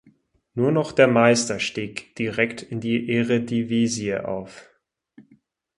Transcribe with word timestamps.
Nur 0.55 0.71
noch 0.71 0.93
der 0.93 1.05
Meister 1.07 1.59
stieg 1.59 2.15
direkt 2.15 2.63
in 2.63 2.79
die 2.81 3.07
Eredivisie 3.11 4.15
auf. 4.25 4.67